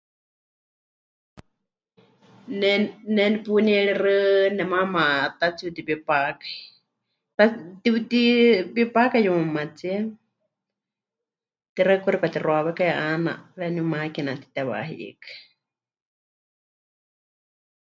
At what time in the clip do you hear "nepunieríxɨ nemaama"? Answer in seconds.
3.33-5.03